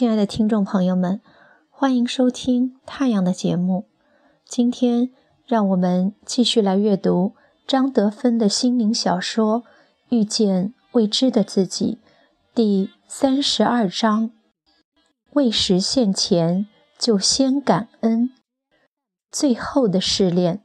[0.00, 1.20] 亲爱的听众朋友们，
[1.68, 3.86] 欢迎收听太阳的节目。
[4.46, 5.10] 今天，
[5.44, 7.34] 让我们继续来阅读
[7.66, 9.60] 张德芬的心灵小说
[10.08, 11.98] 《遇见未知的自己》
[12.54, 14.30] 第三十二章：
[15.34, 16.66] 未实现前
[16.98, 18.30] 就先感恩。
[19.30, 20.62] 最后的试炼。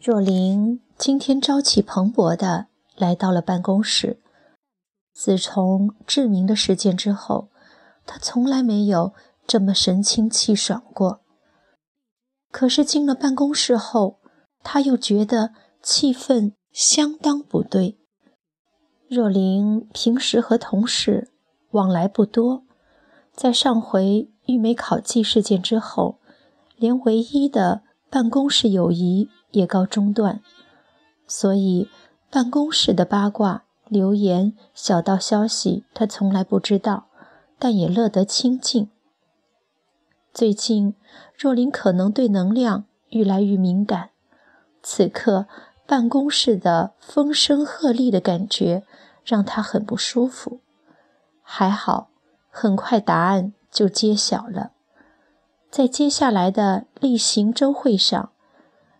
[0.00, 4.20] 若琳今天朝气蓬勃地来到了办公室。
[5.24, 7.48] 自从志明的事件之后，
[8.04, 9.14] 他从来没有
[9.46, 11.22] 这么神清气爽过。
[12.50, 14.20] 可是进了办公室后，
[14.62, 17.98] 他又觉得气氛相当不对。
[19.08, 21.32] 若琳平时和同事
[21.70, 22.64] 往来不多，
[23.32, 26.20] 在上回玉梅考绩事件之后，
[26.76, 30.42] 连唯一的办公室友谊也告中断，
[31.26, 31.88] 所以
[32.30, 33.64] 办公室的八卦。
[33.94, 37.06] 流言、小道消息，他从来不知道，
[37.60, 38.90] 但也乐得清静。
[40.32, 40.96] 最近，
[41.38, 44.10] 若琳可能对能量愈来愈敏感，
[44.82, 45.46] 此刻
[45.86, 48.82] 办公室的风声鹤唳的感觉
[49.24, 50.58] 让他很不舒服。
[51.40, 52.08] 还好，
[52.50, 54.72] 很快答案就揭晓了。
[55.70, 58.32] 在接下来的例行周会上，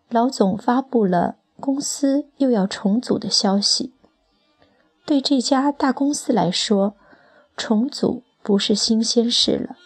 [0.09, 3.94] 老总发布了公司又要重组的消息。
[5.07, 6.95] 对这家大公司来说，
[7.57, 9.77] 重组不是新鲜事了。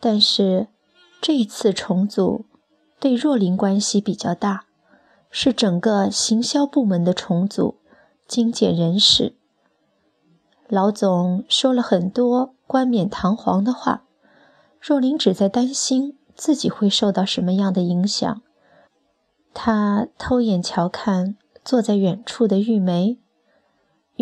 [0.00, 0.68] 但是，
[1.20, 2.46] 这次重组
[2.98, 4.64] 对若琳关系比较大，
[5.30, 7.76] 是整个行销部门的重组，
[8.26, 9.36] 精简人事。
[10.66, 14.04] 老总说了很多冠冕堂皇的话，
[14.80, 18.40] 若琳只在担心自己会受到什么样的影响。
[19.52, 23.18] 他偷眼瞧看坐在远处的玉梅。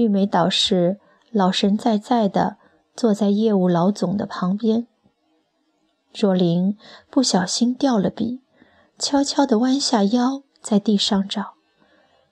[0.01, 0.99] 玉梅导师
[1.31, 2.57] 老神在在的
[2.97, 4.87] 坐在业务老总的旁边。
[6.15, 6.79] 若琳
[7.11, 8.41] 不小心掉了笔，
[8.99, 11.53] 悄悄地弯下腰在地上找，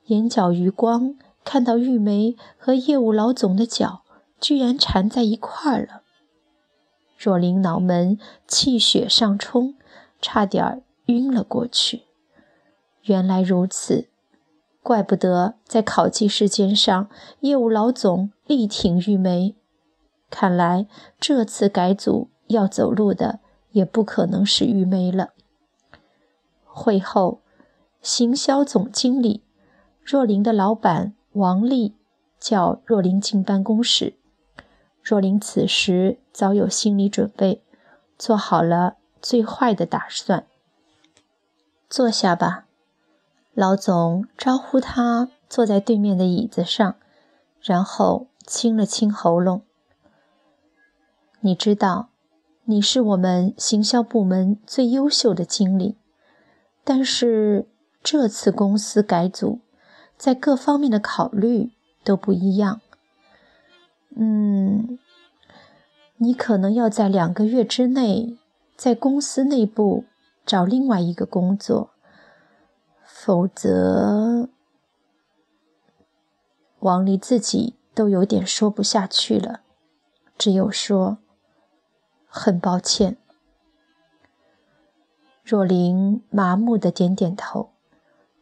[0.06, 4.00] 眼角余光看到玉梅和业务老总的脚
[4.40, 6.00] 居然缠在一块儿了。
[7.18, 9.74] 若琳脑门气血上冲，
[10.22, 12.04] 差点晕了过去。
[13.02, 14.08] 原来如此。
[14.88, 17.10] 怪不得在考绩事件上，
[17.40, 19.54] 业务老总力挺玉梅。
[20.30, 20.86] 看来
[21.20, 23.40] 这次改组要走路的
[23.72, 25.34] 也不可能是玉梅了。
[26.64, 27.42] 会后，
[28.00, 29.42] 行销总经理
[30.02, 31.94] 若琳的老板王丽
[32.40, 34.14] 叫若琳进办公室。
[35.02, 37.62] 若琳此时早有心理准备，
[38.16, 40.46] 做好了最坏的打算。
[41.90, 42.67] 坐下吧。
[43.58, 46.94] 老总招呼他坐在对面的椅子上，
[47.60, 49.62] 然后清了清喉咙。
[51.40, 52.10] 你知道，
[52.66, 55.96] 你是我们行销部门最优秀的经理，
[56.84, 57.66] 但是
[58.00, 59.58] 这次公司改组，
[60.16, 61.72] 在各方面的考虑
[62.04, 62.80] 都不一样。
[64.14, 65.00] 嗯，
[66.18, 68.38] 你可能要在两个月之内，
[68.76, 70.04] 在公司内部
[70.46, 71.90] 找另外一个工作。
[73.28, 74.48] 否则，
[76.78, 79.60] 王离自己都有点说不下去了，
[80.38, 81.18] 只有说
[82.26, 83.18] ：“很抱歉。”
[85.44, 87.72] 若琳麻木的点点头，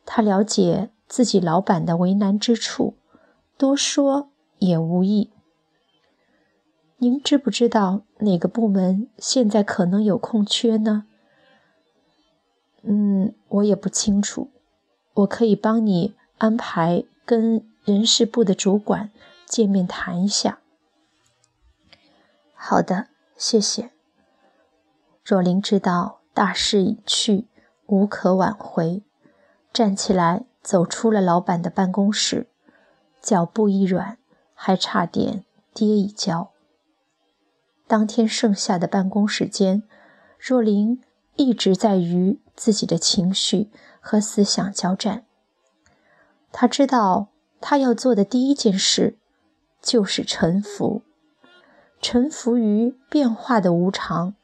[0.04, 2.94] 她了解自己老板的为难之处，
[3.58, 4.30] 多说
[4.60, 5.32] 也无益。
[6.98, 11.08] 您知不知道哪个部门现在可能有空缺呢？
[12.82, 14.52] 嗯，我也不清楚。
[15.16, 19.10] 我可以帮你安排跟人事部的主管
[19.46, 20.58] 见面谈一下。
[22.54, 23.90] 好的，谢谢。
[25.24, 27.46] 若琳知道大势已去，
[27.86, 29.02] 无可挽回，
[29.72, 32.48] 站起来走出了老板的办公室，
[33.22, 34.18] 脚步一软，
[34.52, 36.50] 还差点跌一跤。
[37.86, 39.84] 当天剩下的办公时间，
[40.38, 41.00] 若琳
[41.36, 43.70] 一直在于自己的情绪。
[44.08, 45.24] 和思想交战。
[46.52, 47.26] 他知道，
[47.60, 49.18] 他要做的第一件事
[49.82, 51.02] 就是臣服，
[52.00, 54.36] 臣服于变化的无常，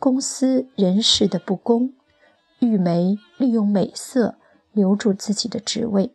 [0.00, 1.92] 公司人事的不公。
[2.58, 4.34] 玉梅利用美色
[4.72, 6.12] 留住自己的职位，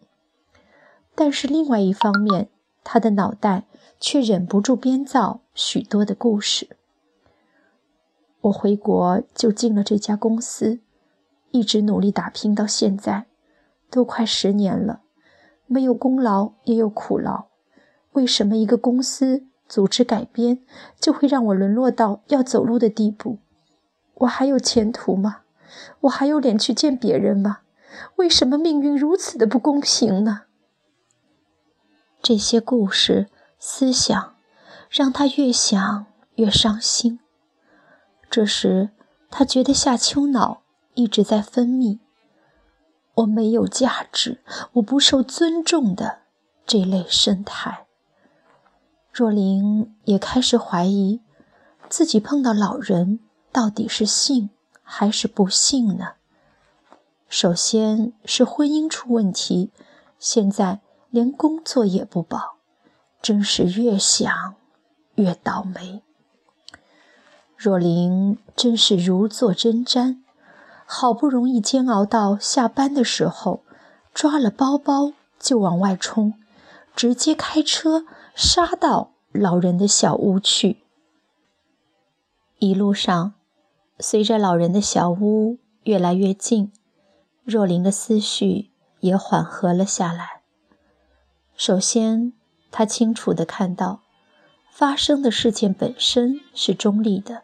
[1.15, 2.49] 但是另外一方面，
[2.83, 3.63] 他的脑袋
[3.97, 6.75] 却忍不住编造许多的故事。
[8.41, 10.79] 我回国就进了这家公司。
[11.51, 13.25] 一直努力打拼到现在，
[13.89, 15.01] 都快十年了，
[15.65, 17.45] 没有功劳也有苦劳。
[18.11, 20.61] 为什么一个公司组织改编，
[20.99, 23.39] 就会让我沦落到要走路的地步。
[24.13, 25.41] 我还有前途吗？
[26.01, 27.61] 我还有脸去见别人吗？
[28.17, 30.43] 为什么命运如此的不公平呢？
[32.21, 33.27] 这些故事、
[33.57, 34.35] 思想，
[34.89, 37.19] 让他越想越伤心。
[38.29, 38.91] 这时，
[39.31, 40.61] 他觉得下丘脑
[40.93, 41.99] 一直在分泌
[43.15, 44.43] “我没有价值，
[44.73, 46.19] 我不受尊重”的
[46.65, 47.87] 这类生态。
[49.11, 51.21] 若琳也开始怀疑，
[51.89, 53.19] 自己碰到老人
[53.51, 54.51] 到底是幸
[54.83, 56.13] 还是不幸呢？
[57.27, 59.71] 首先是婚姻出问题，
[60.19, 62.57] 现在连工作也不保，
[63.21, 64.55] 真是越想
[65.15, 66.03] 越倒霉。
[67.61, 70.19] 若琳真是如坐针毡，
[70.85, 73.63] 好不容易煎熬到下班的时候，
[74.13, 76.35] 抓了包包就往外冲，
[76.95, 80.77] 直接开车杀到老人的小屋去。
[82.59, 83.33] 一路上，
[83.99, 86.71] 随着老人的小屋越来越近。
[87.43, 88.69] 若琳的思绪
[89.01, 90.43] 也缓和了下来。
[91.57, 92.31] 首先，
[92.71, 93.99] 她清楚地看到，
[94.71, 97.43] 发生的事件本身是中立的，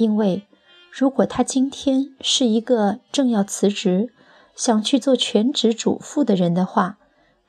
[0.00, 0.46] 因为
[0.90, 4.14] 如果他今天是一个正要辞职、
[4.56, 6.98] 想去做全职主妇的人的话，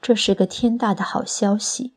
[0.01, 1.93] 这是个天大的好消息。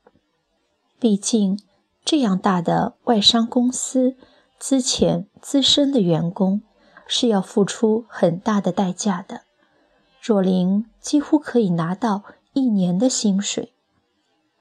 [1.01, 1.59] 毕竟，
[2.05, 4.17] 这样大的外商公司，
[4.57, 6.63] 资浅资深的员工
[7.09, 9.41] 是要付出很大的代价的。
[10.23, 12.23] 若琳几乎可以拿到
[12.53, 13.73] 一年的薪水，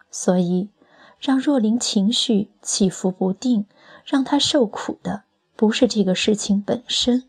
[0.09, 0.71] 所以
[1.19, 3.67] 让若琳情绪起伏不定，
[4.03, 5.25] 让她受苦的
[5.63, 7.23] 不是这个事情本身，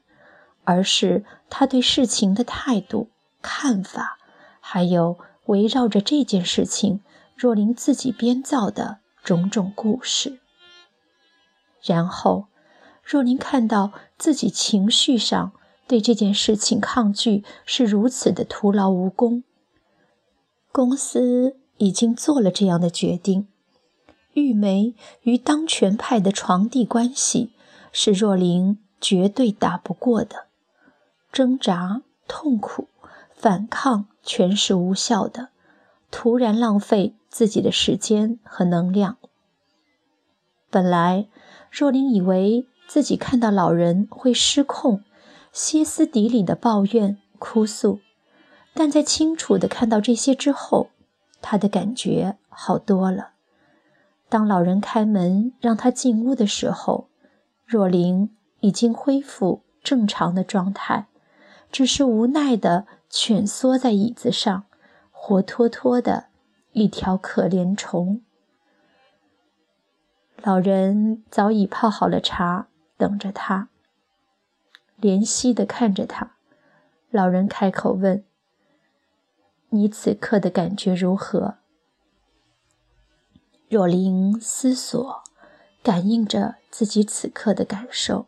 [0.64, 3.08] 而是他对事情的态度、
[3.40, 4.18] 看法，
[4.58, 7.00] 还有围绕着这件事情，
[7.36, 10.40] 若琳自己编造的种种故事。
[11.80, 12.48] 然后，
[13.04, 15.52] 若琳看到自己情绪上。
[15.86, 19.44] 对这件事情抗拒是如此的徒劳无功。
[20.72, 23.46] 公司已经做了这样的决定，
[24.32, 27.52] 玉梅与当权派的床地关系
[27.96, 30.46] 是若琳绝对打不过的，
[31.30, 32.88] 挣扎、痛苦、
[33.32, 35.50] 反抗全是无效的，
[36.10, 39.16] 徒然浪费自己的时间和能量。
[40.70, 41.28] 本来
[41.70, 45.04] 若琳以为自己看到老人会失控。
[45.52, 48.00] 歇斯底里的抱怨、哭诉，
[48.74, 50.88] 但在清楚的看到这些之后，
[51.40, 53.34] 他的感觉好多了。
[54.28, 57.06] 当老人开门让他进屋的时候，
[57.66, 61.08] 若琳已经恢复正常的状态，
[61.72, 64.64] 只是无奈的蜷缩在椅子上，
[65.10, 66.26] 活脱脱的
[66.72, 68.22] 一条可怜虫。
[70.42, 72.68] 老人早已泡好了茶，
[72.98, 73.70] 等着他。
[75.00, 76.36] 怜惜地看着他，
[77.10, 78.24] 老人开口问
[79.70, 81.56] ：“你此刻的感觉如何？”
[83.68, 85.22] 若琳思索，
[85.84, 88.26] 感应着自己此刻的感受，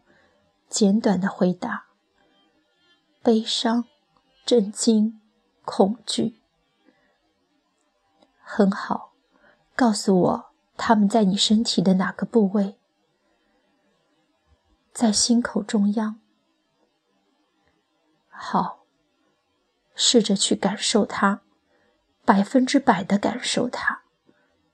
[0.68, 1.86] 简短的回答
[3.24, 3.86] ：“悲伤、
[4.44, 5.22] 震惊、
[5.64, 6.38] 恐惧。”
[8.44, 9.14] 很好，
[9.74, 12.78] 告诉我他们在你身体的哪个部位？
[14.92, 16.20] 在心口中央。
[18.28, 18.84] 好，
[19.94, 21.40] 试着去感受它，
[22.26, 24.02] 百分之百的感受它，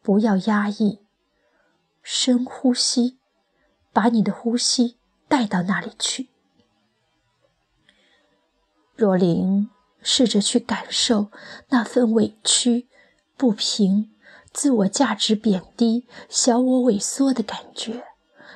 [0.02, 1.06] 不要压抑，
[2.02, 3.16] 深呼吸，
[3.92, 4.96] 把你的呼吸
[5.28, 6.28] 带到那里去。
[8.94, 9.70] 若琳
[10.02, 11.28] 试着去感受
[11.68, 12.86] 那份委屈、
[13.36, 14.12] 不平、
[14.52, 18.04] 自我价值贬低、小我萎缩的感觉，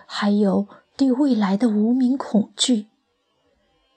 [0.07, 2.89] 还有对未来的无名恐惧。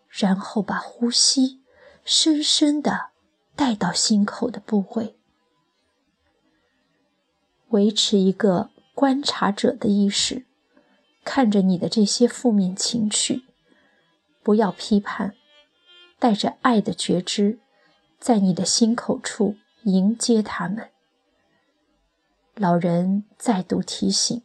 [0.08, 1.62] 然后把呼吸
[2.04, 3.10] 深深的
[3.56, 5.16] 带到心口的部位，
[7.70, 10.46] 维持一个观察者的意识，
[11.24, 13.46] 看着你的这些负面情绪，
[14.44, 15.36] 不要批判，
[16.20, 17.60] 带着爱的觉知，
[18.20, 20.90] 在你的心口处迎接他们。
[22.56, 24.44] 老人再度提醒：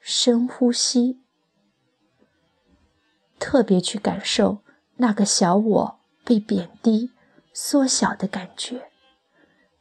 [0.00, 1.20] 深呼吸。
[3.38, 4.60] 特别去感受
[4.96, 7.10] 那个小我被贬低、
[7.52, 8.90] 缩小的感觉。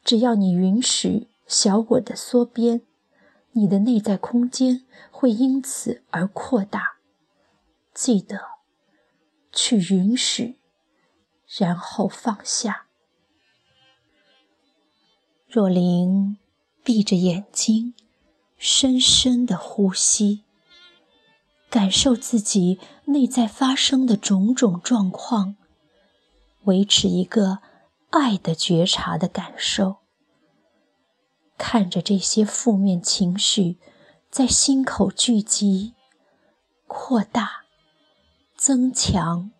[0.04, 2.82] 只要你允许小我的缩编，
[3.54, 6.98] 你的内在空间会因此而扩大。
[7.94, 8.40] 记得
[9.52, 10.58] 去允许，
[11.58, 12.86] 然后放下。
[15.48, 16.38] 若琳
[16.84, 17.96] 闭着眼睛，
[18.58, 20.44] 深深的呼吸，
[21.70, 25.56] 感受自己内在发生的种种状况，
[26.66, 27.60] 维持一个
[28.12, 29.98] 爱的觉察的感受。
[31.60, 33.78] 看着这些负面情绪
[34.32, 35.94] 在心口聚集、
[36.88, 37.66] 扩大、
[38.56, 39.52] 增强、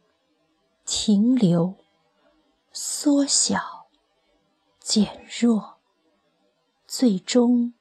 [0.86, 1.76] 停留、
[2.72, 3.88] 缩小、
[4.80, 5.78] 减弱，
[6.88, 7.74] 最终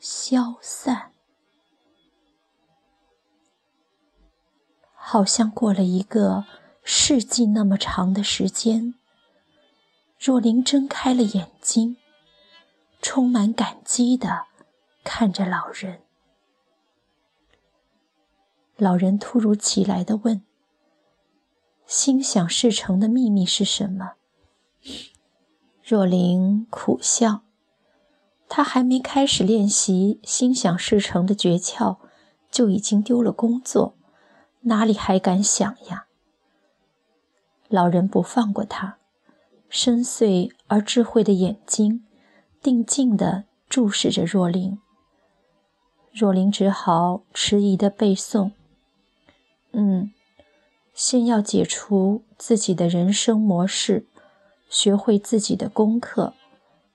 [0.00, 1.12] 消散，
[4.92, 6.44] 好像过了一个
[6.82, 8.94] 世纪那么长的时间。
[10.18, 11.99] 若琳睁开了眼睛。
[13.02, 14.46] 充满感激的
[15.02, 16.02] 看着老人，
[18.76, 20.42] 老人突如其来的问
[21.86, 24.12] ：“心想事成的秘密是什么？”
[25.82, 27.42] 若琳苦笑，
[28.48, 31.98] 他还没开始练习心想事成的诀窍，
[32.50, 33.96] 就已经丢了工作，
[34.60, 36.06] 哪里还敢想呀？
[37.68, 38.98] 老人不放过他，
[39.68, 42.06] 深邃而智慧的眼睛。
[42.62, 44.78] 定静地注视着若琳，
[46.12, 48.50] 若琳只好迟疑地背诵
[49.72, 50.12] ：“嗯，
[50.92, 54.06] 先要解除自己的人生模式，
[54.68, 56.34] 学会自己的功课，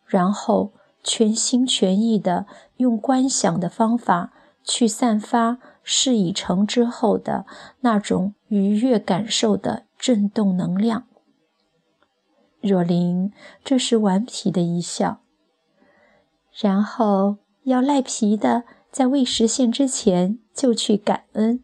[0.05, 0.71] 然后
[1.03, 2.45] 全心全意地
[2.77, 4.31] 用观想的方法
[4.63, 7.47] 去散发事已成之后的
[7.79, 11.07] 那种愉悦感受的震动能量。”
[12.61, 15.21] 若琳这时顽皮的一笑。
[16.59, 21.61] 然后要赖皮的在未实现之前就去感恩，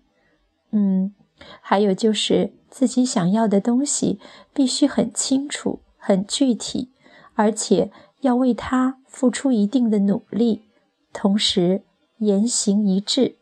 [0.72, 1.16] 嗯，
[1.62, 4.20] 还有就是自己想要的东西
[4.54, 6.92] 必须很清楚、很具体，
[7.36, 10.66] 而且要为它付出一定的努力，
[11.14, 11.84] 同时
[12.18, 13.38] 言行一致。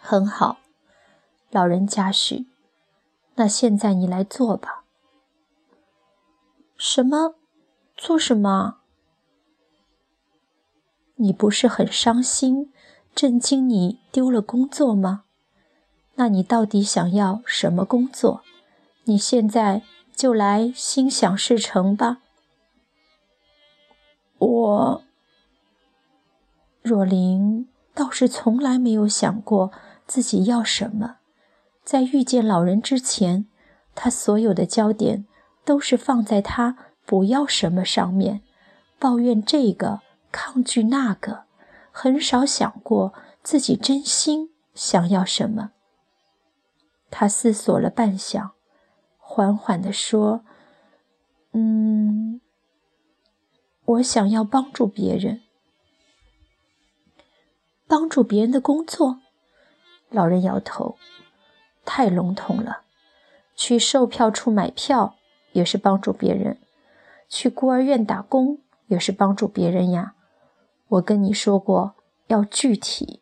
[0.00, 0.58] 很好，
[1.50, 2.46] 老人家许，
[3.34, 4.84] 那现在你来做吧。
[6.76, 7.34] 什么？
[7.96, 8.77] 做什么？
[11.20, 12.72] 你不是很伤心、
[13.14, 13.68] 震惊？
[13.68, 15.24] 你丢了工作吗？
[16.14, 18.42] 那你到底想要什么工作？
[19.04, 19.82] 你现在
[20.14, 22.18] 就来心想事成吧。
[24.38, 25.02] 我，
[26.82, 29.72] 若琳倒是从来没有想过
[30.06, 31.16] 自己要什么。
[31.82, 33.46] 在遇见老人之前，
[33.96, 35.26] 他所有的焦点
[35.64, 38.42] 都是放在他不要什么上面，
[39.00, 40.02] 抱怨这个。
[40.30, 41.44] 抗拒那个，
[41.90, 45.72] 很少想过自己真心想要什么。
[47.10, 48.50] 他思索了半晌，
[49.16, 50.44] 缓缓地说
[51.52, 52.40] ：“嗯，
[53.84, 55.40] 我想要帮助别人，
[57.86, 59.20] 帮助别人的工作。”
[60.10, 60.96] 老人摇头
[61.84, 62.82] ：“太笼统了。
[63.56, 65.16] 去售票处买票
[65.52, 66.60] 也是帮助别人，
[67.28, 70.14] 去孤儿院打工也是帮助别人呀。”
[70.88, 71.94] 我跟你说过，
[72.28, 73.20] 要具体，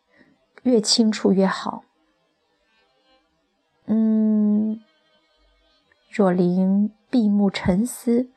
[0.62, 1.82] 越清楚越好。
[3.86, 4.80] 嗯，
[6.10, 8.28] 若琳闭目沉思。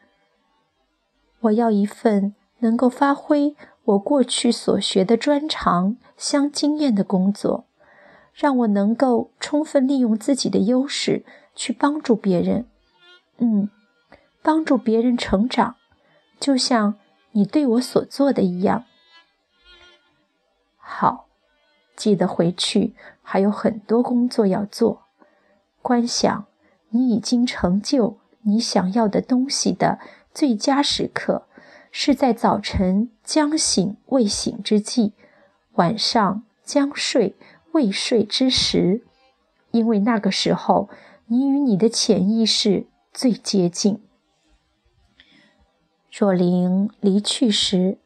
[1.41, 3.55] 我要一份能够发挥
[3.85, 7.65] 我过去所学的专长相经验的工作，
[8.33, 11.23] 让我能够充分利用自己的优势
[11.55, 12.67] 去帮助别人。
[13.37, 13.69] 嗯，
[14.41, 15.75] 帮助别人成长，
[16.39, 16.95] 就像
[17.31, 18.83] 你对我所做的一样。
[20.91, 21.27] 好，
[21.95, 25.03] 记得回去还有很多工作要做。
[25.83, 26.47] 观想
[26.89, 29.99] 你已经成就你想要的东西的
[30.33, 31.43] 最佳时刻，
[31.91, 35.13] 是在早晨将醒未醒之际，
[35.73, 37.35] 晚上将睡
[37.73, 39.05] 未睡之时，
[39.69, 40.89] 因为那个时候
[41.27, 44.01] 你与你的潜意识最接近。
[46.11, 47.99] 若琳离去时，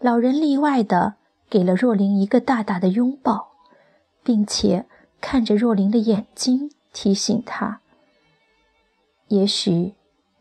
[0.00, 1.16] 老人例外的。
[1.52, 3.52] 给了若琳一个大大的拥抱，
[4.22, 4.86] 并且
[5.20, 7.82] 看着若琳的眼睛，提醒她
[9.28, 9.92] ：“也许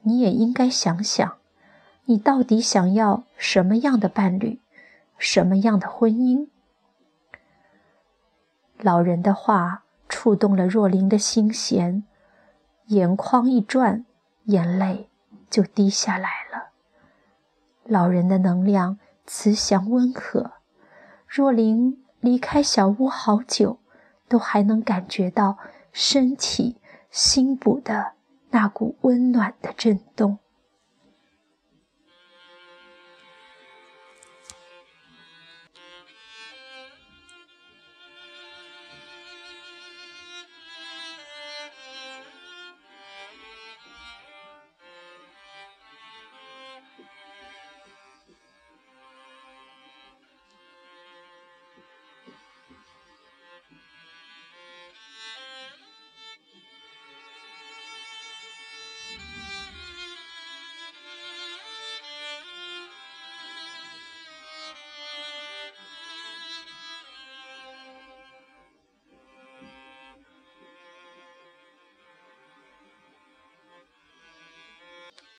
[0.04, 1.36] 你也应该想想，
[2.06, 4.62] 你到底想要什么样的伴侣，
[5.18, 6.48] 什么样的婚姻。”
[8.80, 12.06] 老人的话触动了若琳的心弦，
[12.86, 14.06] 眼眶一转，
[14.46, 15.10] 眼泪
[15.50, 16.70] 就滴下来了。
[17.84, 20.61] 老人的能量慈祥温和。
[21.34, 23.78] 若琳离开小屋好久，
[24.28, 25.58] 都还能感觉到
[25.94, 26.76] 身体、
[27.10, 28.16] 心部的
[28.50, 30.40] 那股温暖的震动。